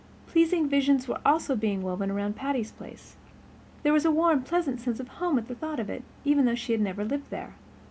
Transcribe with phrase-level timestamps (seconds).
[0.25, 3.17] Pleasing visions were also being woven around Patty's Place.
[3.83, 6.55] There was a warm pleasant sense of home in the thought of it, even though
[6.55, 7.53] she had never lived there.